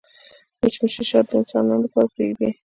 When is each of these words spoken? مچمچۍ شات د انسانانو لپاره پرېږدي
مچمچۍ 0.61 1.03
شات 1.09 1.25
د 1.29 1.33
انسانانو 1.39 1.83
لپاره 1.85 2.11
پرېږدي 2.13 2.49